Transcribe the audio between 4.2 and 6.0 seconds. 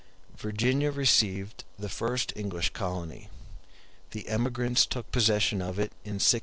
emigrants took possession of it